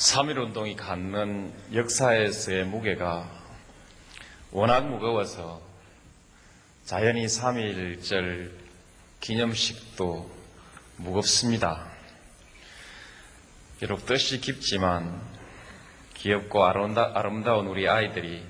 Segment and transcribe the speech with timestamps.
[0.00, 3.30] 3.1운동이 갖는 역사에서의 무게가
[4.50, 5.60] 워낙 무거워서
[6.86, 8.50] 자연히 3.1절
[9.20, 10.30] 기념식도
[10.96, 11.86] 무겁습니다.
[13.78, 15.20] 비록 뜻이 깊지만
[16.14, 18.42] 귀엽고 아름다, 아름다운 우리 아이들이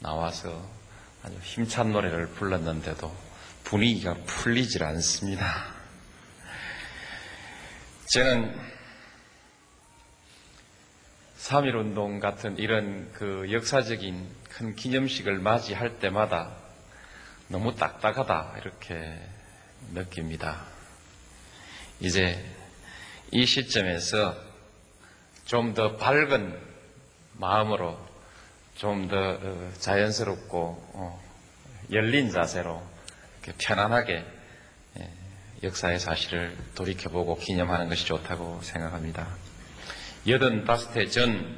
[0.00, 0.62] 나와서
[1.22, 3.10] 아주 힘찬 노래를 불렀는데도
[3.64, 5.72] 분위기가 풀리질 않습니다.
[8.08, 8.77] 저는
[11.38, 16.52] 3.1 운동 같은 이런 그 역사적인 큰 기념식을 맞이할 때마다
[17.48, 19.18] 너무 딱딱하다 이렇게
[19.94, 20.64] 느낍니다.
[22.00, 22.44] 이제
[23.30, 24.34] 이 시점에서
[25.44, 26.58] 좀 더 밝은
[27.34, 27.98] 마음으로
[28.76, 29.38] 좀 더
[29.78, 31.22] 자연스럽고 어,
[31.90, 32.82] 열린 자세로
[33.58, 34.24] 편안하게
[34.98, 35.10] 예,
[35.62, 39.47] 역사의 사실을 돌이켜보고 기념하는 것이 좋다고 생각합니다.
[40.26, 41.56] 85회 전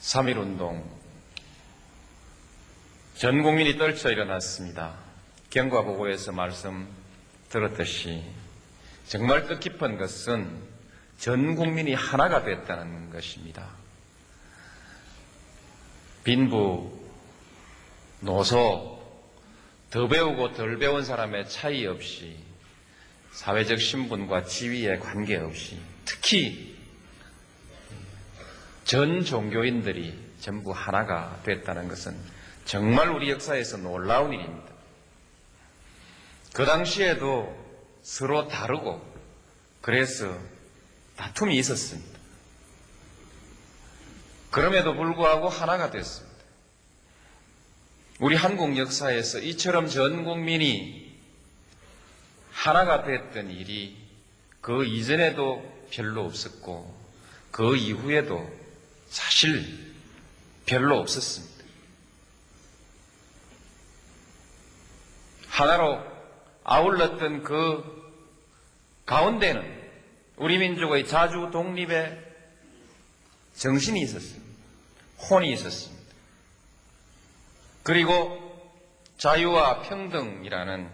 [0.00, 0.82] 3.1운동
[3.16, 4.94] 전 국민이 떨쳐 일어났습니다.
[5.50, 6.88] 경과보고에서 말씀
[7.50, 8.22] 들었듯이
[9.06, 10.72] 정말 뜻깊은 것은
[11.18, 13.68] 전 국민이 하나가 됐다는 것입니다.
[16.24, 16.98] 빈부,
[18.20, 19.00] 노소,
[19.90, 22.36] 더 배우고 덜 배운 사람의 차이 없이
[23.32, 26.71] 사회적 신분과 지위에 관계없이 특히
[28.92, 32.14] 전 종교인들이 전부 하나가 됐다는 것은
[32.66, 34.70] 정말 우리 역사에서 놀라운 일입니다.
[36.52, 37.56] 그 당시에도
[38.02, 39.00] 서로 다르고
[39.80, 40.38] 그래서
[41.16, 42.18] 다툼이 있었습니다.
[44.50, 46.36] 그럼에도 불구하고 하나가 됐습니다.
[48.20, 51.18] 우리 한국 역사에서 이처럼 전 국민이
[52.50, 53.96] 하나가 됐던 일이
[54.60, 56.94] 그 이전에도 별로 없었고
[57.50, 58.60] 그 이후에도
[59.12, 59.92] 사실
[60.64, 61.64] 별로 없었습니다.
[65.48, 66.02] 하나로
[66.64, 67.84] 아울렀던 그
[69.04, 69.82] 가운데는
[70.36, 72.18] 우리 민족의 자주 독립의
[73.54, 74.42] 정신이 있었습니다.
[75.28, 76.02] 혼이 있었습니다.
[77.82, 78.40] 그리고
[79.18, 80.88] 자유와 평등이라는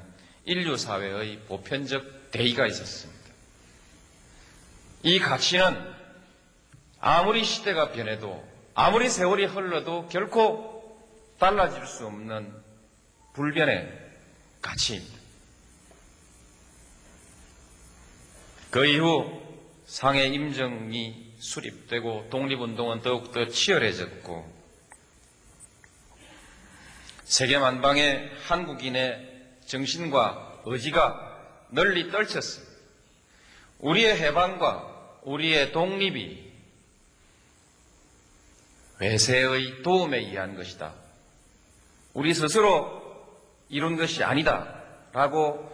[0.45, 3.21] 인류 사회의 보편적 대의가 있었습니다.
[5.05, 5.98] 이 가치는
[7.01, 10.79] 아무리 시대가 변해도 아무리 세월이 흘러도 결코
[11.39, 12.53] 달라질 수 없는
[13.35, 13.93] 불변의
[14.61, 15.19] 가치입니다.
[18.71, 19.41] 그 이후
[19.87, 24.59] 상해 임정이 수립되고 독립운동은 더욱더 치열해졌고
[27.25, 32.73] 세계 만방에 한국인의 정신과 의지가 널리 떨쳤습니다.
[33.79, 36.48] 우리의 해방과 우리의 독립이
[39.01, 40.93] 외세의 도움에 의한 것이다.
[42.15, 43.03] 우리 스스로
[43.69, 44.83] 이룬 것이 아니다.
[45.13, 45.71] 라고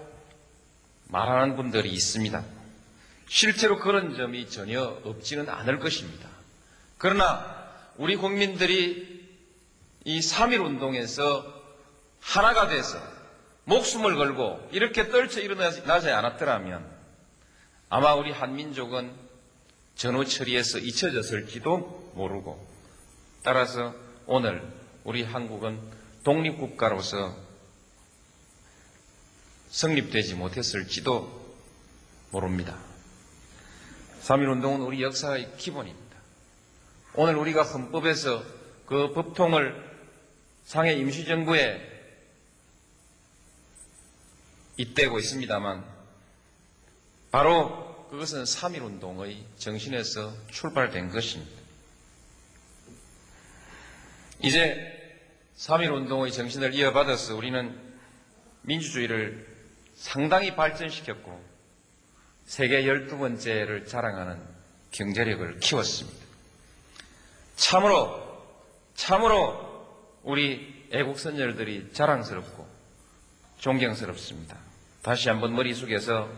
[1.09, 2.45] 말하는 분들이 있습니다.
[3.29, 6.29] 실제로 그런 점이 전혀 없지는 않을 것입니다.
[6.99, 7.65] 그러나
[7.97, 9.29] 우리 국민들이
[10.05, 11.45] 이 3.1 운동에서
[12.21, 12.99] 하나가 돼서
[13.65, 16.85] 목숨을 걸고 이렇게 떨쳐 일어나지 않았더라면
[17.89, 19.13] 아마 우리 한민족은
[19.95, 22.74] 전후 처리에서 잊혀졌을지도 모르고
[23.45, 23.95] 따라서
[24.27, 24.67] 오늘
[25.05, 25.79] 우리 한국은
[26.25, 27.37] 독립국가로서
[29.69, 31.45] 성립되지 못했을지도
[32.31, 32.79] 모릅니다.
[34.23, 36.17] 3.1운동은 우리 역사의 기본입니다.
[37.17, 38.43] 오늘 우리가 헌법에서
[38.87, 39.93] 그 법통을
[40.65, 41.93] 상해 임시정부에
[44.79, 45.85] 잇대고 있습니다만
[47.31, 51.64] 바로 그것은 3.1운동의 정신에서 출발된 것입니다.
[54.45, 54.93] 이제
[55.57, 57.81] 3.1운동의 정신을 이어받아서 우리는
[58.61, 59.47] 민주주의를
[59.95, 61.43] 상당히 발전시켰고
[62.45, 64.39] 세계 12번째를 자랑하는
[64.91, 66.19] 경제력을 키웠습니다.
[67.57, 68.45] 참으로,
[68.95, 69.87] 참으로
[70.23, 72.69] 우리 애국 선열들이 자랑스럽고
[73.61, 74.59] 존경스럽습니다.
[75.01, 76.31] 다시 한번 머릿속에서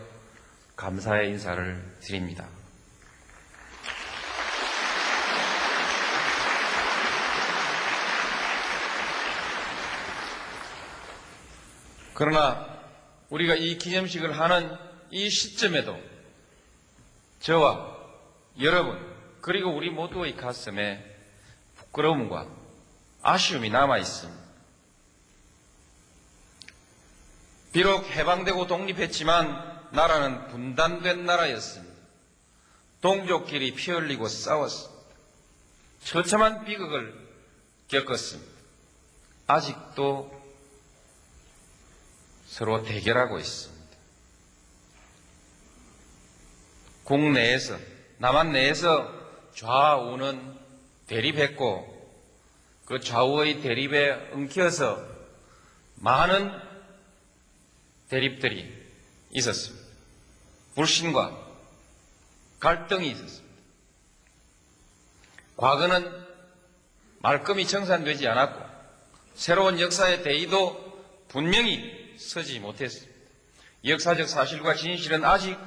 [0.77, 2.47] 감사의 인사를 드립니다.
[12.17, 12.67] 그러나
[13.29, 14.75] 우리가 이 기념식을 하는
[15.11, 16.01] 이 시점에도
[17.41, 17.95] 저와
[18.59, 18.99] 여러분
[19.43, 21.05] 그리고 우리 모두의 가슴에
[21.77, 22.49] 부끄러움과
[23.21, 24.43] 아쉬움이 남아 있습니다.
[27.75, 31.95] 비록 해방되고 독립했지만 나라는 분단된 나라였습니다.
[33.03, 35.05] 동족끼리 피 흘리고 싸웠습니다.
[36.03, 37.15] 처참한 비극을
[37.89, 38.51] 겪었습니다.
[39.49, 40.36] 아직도
[42.57, 43.97] 서로 대결하고 있습니다.
[47.05, 47.77] 국내에서,
[48.17, 49.13] 남한 내에서
[49.55, 50.57] 좌우는
[51.07, 51.95] 대립했고,
[52.87, 55.07] 그 좌우의 대립에 엉켜서
[55.97, 56.51] 많은
[58.09, 58.75] 대립들이
[59.33, 59.87] 있었습니다.
[60.77, 61.37] 불신과
[62.59, 63.55] 갈등이 있었습니다.
[65.59, 66.11] 과거는
[67.19, 68.65] 말끔히 청산되지 않았고
[69.35, 73.15] 새로운 역사의 대의도 분명히 서지 못했습니다.
[73.85, 75.59] 역사적 사실과 진실은 아직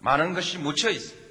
[0.00, 1.22] 많은 것이 묻혀 있습니다.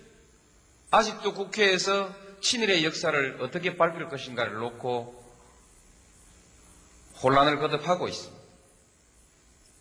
[0.91, 5.21] 아직도 국회에서 친일의 역사를 어떻게 밝힐 것인가를 놓고
[7.21, 8.41] 혼란을 거듭하고 있습니다.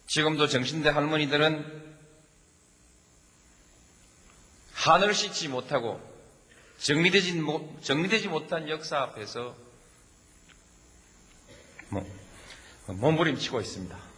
[0.07, 1.97] 지금도 정신대 할머니들은
[4.73, 6.01] 한을 씻지 못하고
[6.79, 9.55] 정리되지, 못, 정리되지 못한 역사 앞에서
[11.91, 12.07] 뭐,
[12.87, 14.10] 몸부림치고 있습니다.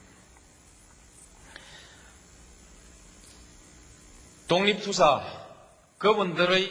[4.49, 5.23] 독립투사
[5.99, 6.71] 그분들의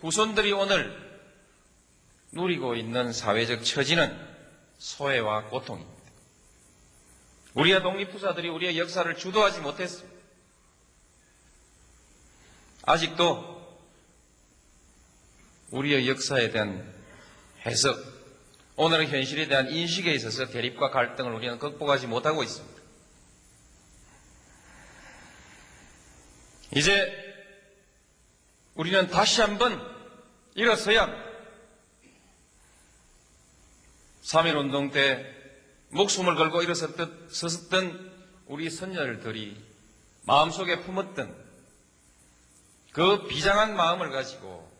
[0.00, 1.00] 후손들이 오늘
[2.32, 4.18] 누리고 있는 사회적 처지는
[4.78, 6.02] 소외와 고통입니다.
[7.54, 10.12] 우리의 독립투사들이 우리의 역사를 주도하지 못했습니다.
[12.84, 13.52] 아직도
[15.70, 16.92] 우리의 역사에 대한
[17.64, 17.96] 해석,
[18.76, 22.71] 오늘의 현실에 대한 인식에 있어서 대립과 갈등을 우리는 극복하지 못하고 있습니다.
[26.74, 27.12] 이제
[28.74, 29.80] 우리는 다시 한번
[30.54, 31.22] 일어서야 합니다.
[34.22, 35.26] 3.1운동 때
[35.90, 38.12] 목숨을 걸고 일어섰던 섰던
[38.46, 39.62] 우리 선열들이
[40.24, 41.42] 마음속에 품었던
[42.92, 44.70] 그 비장한 마음을 가지고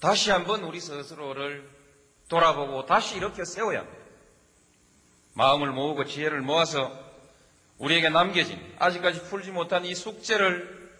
[0.00, 1.68] 다시 한번 우리 스스로를
[2.28, 3.98] 돌아보고 다시 이렇게 세워야 합니다.
[5.34, 7.07] 마음을 모으고 지혜를 모아서
[7.78, 10.90] 우리에게 남겨진 아직까지 풀지 못한 이 숙제를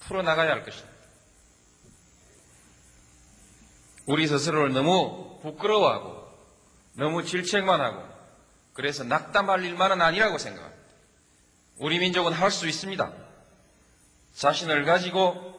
[0.00, 0.92] 풀어나가야 할 것입니다.
[4.06, 6.24] 우리 스스로를 너무 부끄러워하고
[6.94, 8.06] 너무 질책만 하고
[8.72, 10.84] 그래서 낙담할 일만은 아니라고 생각합니다.
[11.78, 13.12] 우리 민족은 할 수 있습니다.
[14.34, 15.52] 자신을 가지고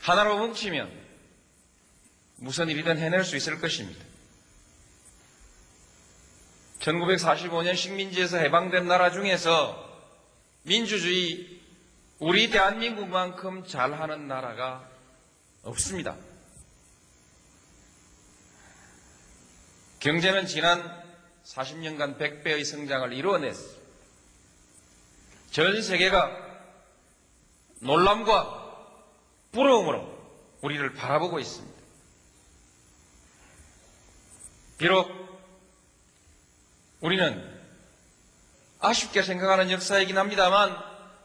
[0.00, 0.92] 하나로 뭉치면
[2.36, 4.04] 무슨 일이든 해낼 수 있을 것입니다.
[6.84, 9.82] 1945년 식민지에서 해방된 나라 중에서
[10.62, 11.60] 민주주의
[12.18, 14.88] 우리 대한민국만큼 잘하는 나라가
[15.62, 16.16] 없습니다.
[20.00, 21.02] 경제는 지난
[21.44, 23.84] 40년간 100배의 성장을 이루어냈습니다.
[25.50, 26.44] 전 세계가
[27.80, 28.62] 놀람과
[29.52, 30.12] 부러움으로
[30.60, 31.74] 우리를 바라보고 있습니다.
[34.76, 35.24] 비록
[37.04, 37.46] 우리는
[38.80, 40.74] 아쉽게 생각하는 역사이긴 합니다만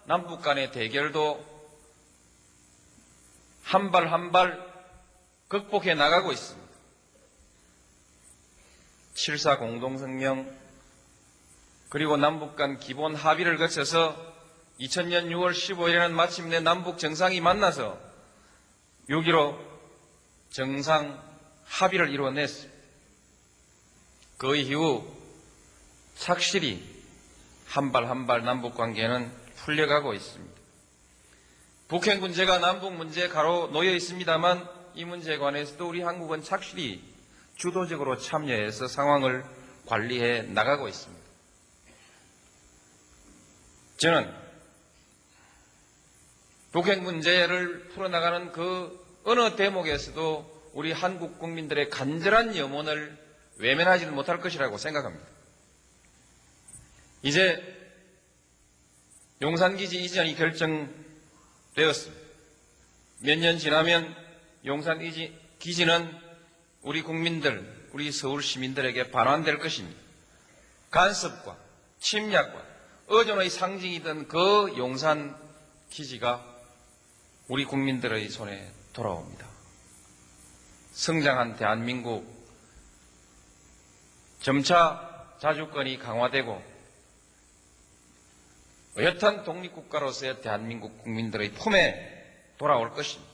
[0.04, 1.40] 남북 간의 대결도
[3.64, 4.60] 한 발 한 발
[5.48, 6.68] 극복해 나가고 있습니다.
[9.14, 10.54] 7.4 공동성명
[11.88, 14.18] 그리고 남북 간 기본 합의를 거쳐서
[14.82, 17.98] 2000년 6월 15일에는 마침내 남북 정상이 만나서
[19.10, 19.58] 6.15
[20.50, 21.24] 정상
[21.68, 22.78] 합의를 이루어냈습니다.
[24.40, 25.19] 그 이후
[26.20, 26.84] 착실히
[27.66, 30.60] 한 발 한 발 남북 관계는 풀려가고 있습니다.
[31.88, 37.02] 북핵 문제가 남북 문제에 가로 놓여 있습니다만 이 문제에 관해서도 우리 한국은 착실히
[37.56, 39.46] 주도적으로 참여해서 상황을
[39.86, 41.24] 관리해 나가고 있습니다.
[43.98, 44.34] 저는
[46.72, 53.18] 북핵 문제를 풀어나가는 그 어느 대목에서도 우리 한국 국민들의 간절한 염원을
[53.58, 55.39] 외면하지는 못할 것이라고 생각합니다.
[57.22, 57.62] 이제
[59.42, 62.20] 용산기지 이전이 결정되었습니다.
[63.22, 64.16] 몇 년 지나면
[64.66, 66.18] 용산기지는
[66.82, 70.00] 우리 국민들, 우리 서울 시민들에게 반환될 것입니다.
[70.92, 71.58] 간섭과
[72.00, 72.66] 침략과
[73.10, 75.36] 의존의 상징이던 그 용산
[75.90, 76.46] 기지가
[77.48, 79.48] 우리 국민들의 손에 돌아옵니다.
[80.94, 82.26] 성장한 대한민국
[84.42, 86.69] 점차 자주권이 강화되고
[89.04, 93.30] 여탄 독립국가로서의 대한민국 국민들의 품에 돌아올 것입니다.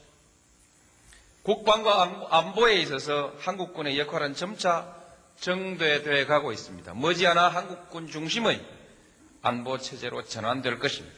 [1.43, 4.95] 국방과 안보에 있어서 한국군의 역할은 점차
[5.39, 6.93] 정대돼 가고 있습니다.
[6.93, 8.65] 머지않아 한국군 중심의
[9.41, 11.15] 안보 체제로 전환될 것입니다.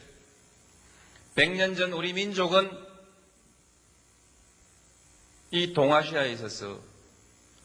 [1.36, 2.70] 100년 전 우리 민족은
[5.50, 6.78] 이 동아시아에 있어서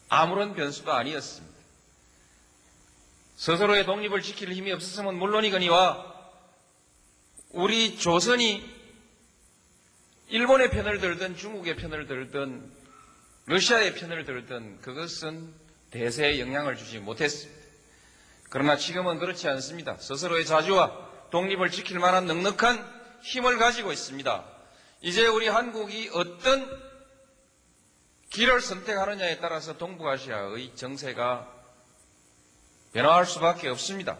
[0.07, 1.53] 아무런 변수도 아니었습니다.
[3.35, 6.12] 스스로의 독립을 지킬 힘이 없었으면 물론이거니와
[7.53, 8.67] 우리 조선이
[10.29, 12.71] 일본의 편을 들든 중국의 편을 들든
[13.45, 15.53] 러시아의 편을 들든 그것은
[15.91, 17.61] 대세에 영향을 주지 못했습니다.
[18.49, 19.97] 그러나 지금은 그렇지 않습니다.
[19.99, 24.45] 스스로의 자주와 독립을 지킬 만한 넉넉한 힘을 가지고 있습니다.
[25.01, 26.67] 이제 우리 한국이 어떤
[28.31, 31.47] 길을 선택하느냐에 따라서 동북아시아의 정세가
[32.93, 34.17] 변화할 수밖에 없습니다.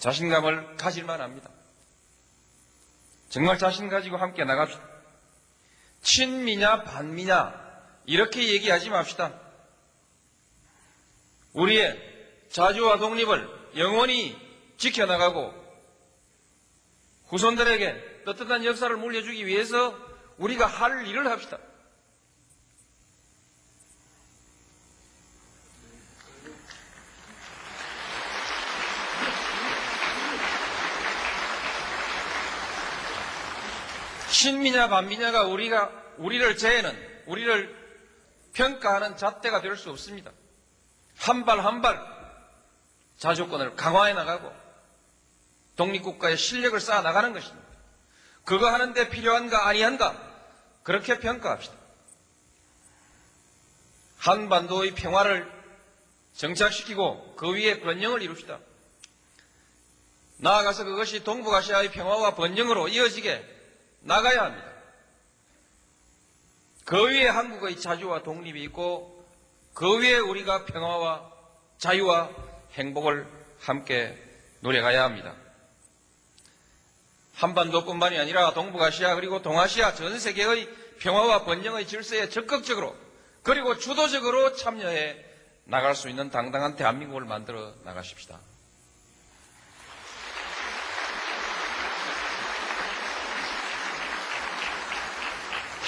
[0.00, 1.50] 자신감을 가질만 합니다.
[3.28, 4.82] 정말 자신 가지고 함께 나갑시다.
[6.02, 7.54] 친미냐 반미냐
[8.06, 9.38] 이렇게 얘기하지 맙시다.
[11.52, 11.98] 우리의
[12.50, 14.36] 자주와 독립을 영원히
[14.78, 15.54] 지켜나가고
[17.28, 19.96] 후손들에게 떳떳한 역사를 물려주기 위해서
[20.38, 21.58] 우리가 할 일을 합시다.
[34.80, 36.96] 친미냐 반미냐가 우리가 우리를 재는
[37.26, 37.76] 우리를
[38.54, 40.30] 평가하는 잣대가 될 수 없습니다.
[41.18, 42.00] 한 발 한 발
[43.18, 44.50] 자주권을 강화해 나가고
[45.76, 47.68] 독립국가의 실력을 쌓아 나가는 것입니다.
[48.44, 50.16] 그거 하는데 필요한가 아니한가
[50.82, 51.76] 그렇게 평가합시다.
[54.16, 55.50] 한반도의 평화를
[56.34, 58.58] 정착시키고 그 위에 번영을 이룹시다.
[60.38, 63.44] 나아가서 그것이 동북아시아의 평화와 번영으로 이어지게
[64.00, 64.69] 나가야 합니다.
[66.90, 69.24] 그 위에 한국의 자주와 독립이 있고
[69.74, 71.30] 그 위에 우리가 평화와
[71.78, 72.30] 자유와
[72.72, 73.28] 행복을
[73.60, 74.18] 함께
[74.60, 75.32] 누려가야 합니다.
[77.34, 80.68] 한반도뿐만이 아니라 동북아시아 그리고 동아시아 전 세계의
[80.98, 82.96] 평화와 번영의 질서에 적극적으로
[83.44, 85.24] 그리고 주도적으로 참여해
[85.66, 88.40] 나갈 수 있는 당당한 대한민국을 만들어 나가십시다.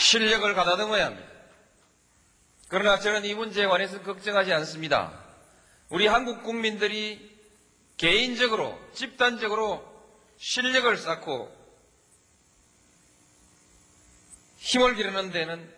[0.02, 1.28] 실력을 가다듬어야 합니다.
[2.68, 5.12] 그러나 저는 이 문제에 관해서 걱정하지 않습니다.
[5.88, 7.30] 우리 한국 국민들이
[7.96, 9.86] 개인적으로, 집단적으로
[10.38, 11.54] 실력을 쌓고
[14.56, 15.72] 힘을 기르는 데는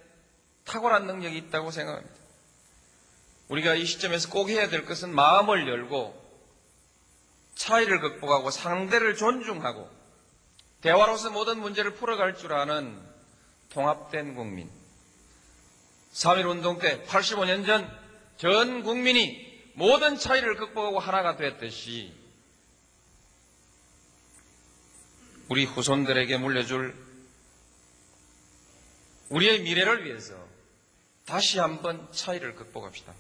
[0.65, 2.15] 탁월한 능력이 있다고 생각합니다.
[3.49, 6.23] 우리가 이 시점에서 꼭 해야 될 것은 마음을 열고
[7.57, 9.91] 차이를 극복하고 상대를 존중하고
[10.81, 13.14] 대화로서 모든 문제를 풀어갈 줄 아는
[13.75, 14.71] 통합된 국민.
[16.13, 18.05] 3.1운동 때 85년 전
[18.37, 22.13] 전 국민이 모든 차이를 극복하고 하나가 됐듯이
[25.49, 26.95] 우리 후손들에게 물려줄
[29.29, 30.35] 우리의 미래를 위해서
[31.27, 33.15] 다시 한번 차이를 극복합시다.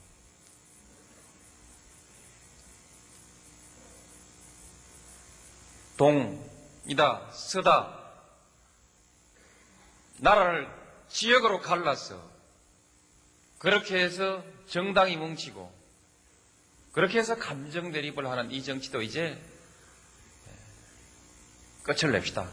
[5.96, 8.03] 동이다, 서다,
[10.24, 10.66] 나라를
[11.08, 12.18] 지역으로 갈라서
[13.58, 15.70] 그렇게 해서 정당이 뭉치고
[16.92, 19.38] 그렇게 해서 감정 대립을 하는 이 정치도 이제
[21.82, 22.50] 끝을 냅시다.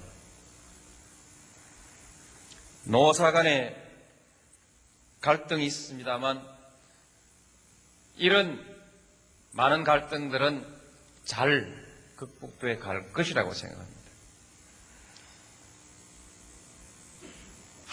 [2.83, 3.77] 노사 간의
[5.21, 6.45] 갈등이 있습니다만
[8.17, 8.59] 이런
[9.53, 10.65] 많은 갈등들은
[11.23, 11.85] 잘
[12.17, 14.00] 극복돼 갈 것이라고 생각합니다.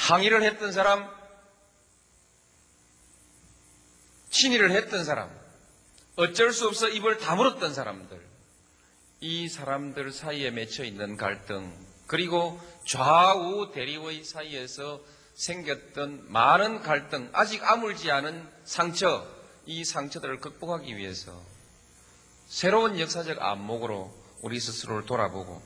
[0.09, 1.07] 항의를 했던 사람,
[4.31, 5.31] 친의를 했던 사람,
[6.17, 8.19] 어쩔 수 없어 입을 다물었던 사람들,
[9.21, 11.71] 이 사람들 사이에 맺혀 있는 갈등,
[12.07, 15.03] 그리고 좌우 대립의 사이에서
[15.35, 19.29] 생겼던 많은 갈등, 아직 아물지 않은 상처,
[19.67, 21.39] 이 상처들을 극복하기 위해서
[22.47, 24.11] 새로운 역사적 안목으로
[24.41, 25.61] 우리 스스로를 돌아보고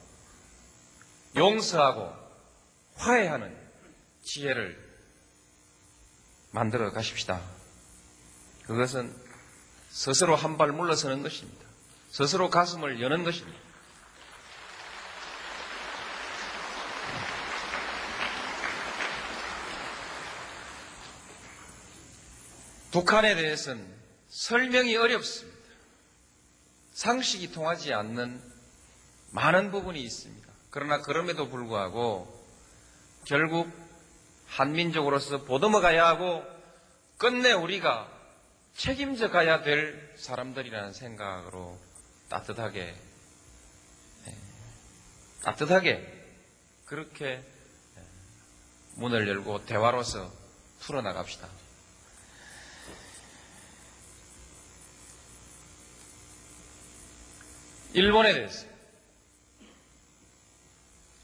[1.36, 2.12] 용서하고
[2.96, 3.61] 화해하는
[4.22, 4.78] 지혜를
[6.52, 7.40] 만들어 가십시다.
[8.66, 9.14] 그것은
[9.90, 11.66] 스스로 한 발 물러서는 것입니다.
[12.10, 13.58] 스스로 가슴을 여는 것입니다.
[22.90, 23.86] 북한에 대해서는
[24.28, 25.58] 설명이 어렵습니다.
[26.92, 28.40] 상식이 통하지 않는
[29.30, 30.48] 많은 부분이 있습니다.
[30.70, 32.46] 그러나 그럼에도 불구하고
[33.24, 33.70] 결국
[34.52, 36.44] 한민족으로서 보듬어 가야 하고
[37.16, 38.08] 끝내 우리가
[38.74, 41.78] 책임져 가야 될 사람들이라는 생각으로
[42.28, 42.94] 따뜻하게
[44.26, 44.34] 예,
[45.42, 46.06] 따뜻하게
[46.84, 48.02] 그렇게 예,
[48.96, 50.30] 문을 열고 대화로서
[50.80, 51.48] 풀어나갑시다.
[57.94, 58.71] 일본에 대해서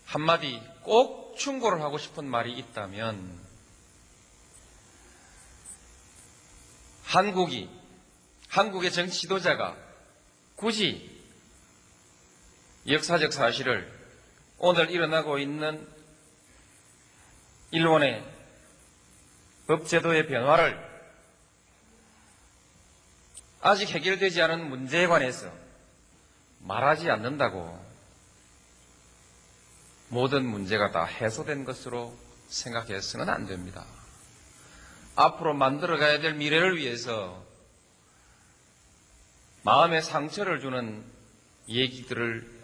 [0.08, 3.38] 한마디 꼭 충고를 하고 싶은 말이 있다면
[7.04, 7.68] 한국이
[8.48, 9.76] 한국의 정치 지도자가
[10.56, 11.14] 굳이
[12.88, 13.92] 역사적 사실을
[14.56, 15.86] 오늘 일어나고 있는
[17.70, 18.24] 일본의
[19.66, 20.88] 법제도의 변화를
[23.60, 25.52] 아직 해결되지 않은 문제에 관해서
[26.60, 27.87] 말하지 않는다고
[30.08, 32.16] 모든 문제가 다 해소된 것으로
[32.48, 33.84] 생각해서는 안 됩니다.
[35.16, 37.44] 앞으로 만들어가야 될 미래를 위해서
[39.62, 41.04] 마음의 상처를 주는
[41.68, 42.58] 얘기들을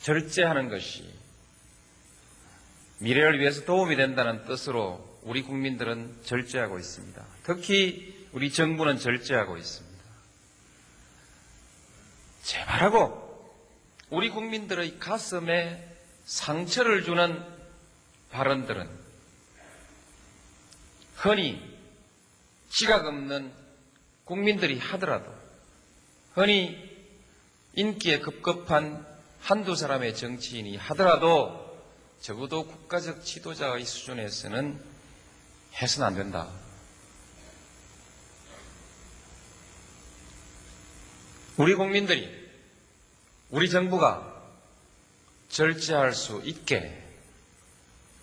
[0.00, 1.12] 절제하는 것이
[3.00, 7.24] 미래를 위해서 도움이 된다는 뜻으로 우리 국민들은 절제하고 있습니다.
[7.42, 9.98] 특히 우리 정부는 절제하고 있습니다.
[12.42, 13.28] 제발하고
[14.10, 15.97] 우리 국민들의 가슴에
[16.28, 17.42] 상처를 주는
[18.30, 18.86] 발언들은
[21.16, 21.58] 흔히
[22.68, 23.50] 지각 없는
[24.26, 25.34] 국민들이 하더라도
[26.34, 26.76] 흔히
[27.72, 29.06] 인기에 급급한
[29.40, 31.66] 한두 사람의 정치인이 하더라도
[32.20, 34.78] 적어도 국가적 지도자의 수준에서는
[35.80, 36.50] 해서는 안 된다.
[41.56, 42.28] 우리 국민들이
[43.48, 44.37] 우리 정부가
[45.48, 46.96] 절제할 수 있게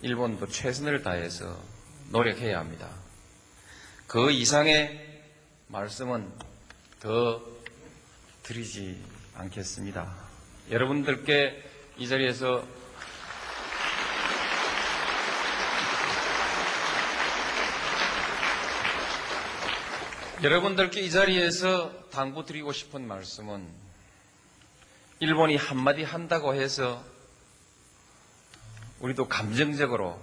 [0.02, 1.60] 일본도 최선을 다해서
[2.10, 2.88] 노력해야 합니다.
[4.06, 5.22] 그 이상의
[5.68, 6.30] 말씀은
[7.00, 7.42] 더
[8.42, 9.02] 드리지
[9.34, 10.14] 않겠습니다.
[10.70, 11.62] 여러분들께
[11.98, 12.64] 이 자리에서
[20.42, 23.66] 여러분들께 이 자리에서 당부드리고 싶은 말씀은
[25.18, 27.02] 일본이 한마디 한다고 해서
[29.00, 30.20] 우리도 감정적으로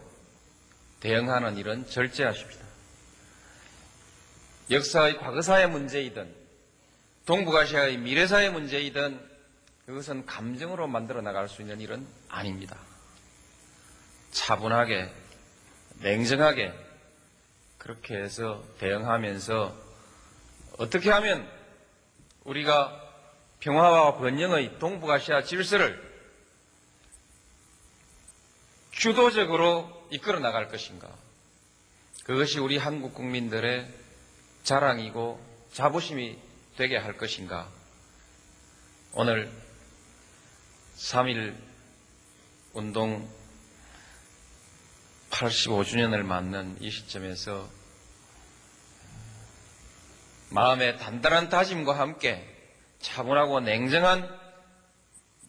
[0.99, 2.63] 대응하는 일은 절제하십시다.
[4.71, 6.33] 역사의 과거사의 문제이든
[7.25, 9.33] 동북아시아의 미래사의 문제이든
[9.85, 12.77] 그것은 감정으로 만들어 나갈 수 있는 일은 아닙니다.
[14.31, 15.13] 차분하게,
[15.99, 16.73] 냉정하게
[17.77, 19.75] 그렇게 해서 대응하면서
[20.77, 21.47] 어떻게 하면
[22.45, 22.99] 우리가
[23.59, 26.12] 평화와 번영의 동북아시아 질서를
[29.03, 31.13] 주도적으로 이끌어 나갈 것인가?
[32.23, 33.85] 그것이 우리 한국 국민들의
[34.63, 36.39] 자랑이고 자부심이
[36.77, 37.69] 되게 할 것인가?
[39.11, 39.51] 오늘
[40.95, 41.53] 3일
[42.71, 43.29] 운동
[45.31, 47.69] 85주년을 맞는 이 시점에서
[50.51, 52.41] 마음의 단단한 다짐과 함께
[53.01, 54.29] 차분하고 냉정한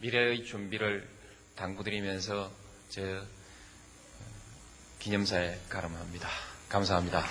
[0.01, 1.09] 미래의 준비를
[1.55, 2.51] 당부드리면서
[2.88, 3.01] 저
[5.05, 6.27] 기념사에 가름합니다.
[6.71, 7.25] 감사합니다.